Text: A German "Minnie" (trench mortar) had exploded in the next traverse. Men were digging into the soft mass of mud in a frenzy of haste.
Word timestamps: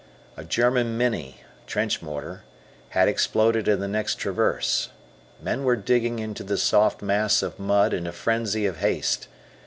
A 0.35 0.43
German 0.43 0.97
"Minnie" 0.97 1.41
(trench 1.67 2.01
mortar) 2.01 2.41
had 2.89 3.07
exploded 3.07 3.67
in 3.67 3.81
the 3.81 3.87
next 3.87 4.15
traverse. 4.15 4.89
Men 5.39 5.63
were 5.63 5.75
digging 5.75 6.17
into 6.17 6.43
the 6.43 6.57
soft 6.57 7.03
mass 7.03 7.43
of 7.43 7.59
mud 7.59 7.93
in 7.93 8.07
a 8.07 8.11
frenzy 8.11 8.65
of 8.65 8.77
haste. 8.77 9.27